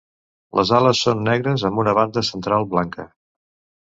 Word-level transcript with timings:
Les 0.59 0.69
ales 0.77 1.01
són 1.07 1.19
negres 1.27 1.65
amb 1.69 1.81
una 1.83 1.93
banda 1.97 2.23
central 2.31 2.65
blanca. 2.73 3.07